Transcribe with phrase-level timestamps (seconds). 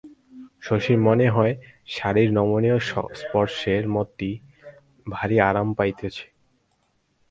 [0.61, 1.53] শশীর মনে হয়
[1.87, 2.77] শাড়ির নমনীয়
[3.21, 4.31] স্পর্শে মতি
[5.07, 6.25] ভারি আরাম পাইতেছে।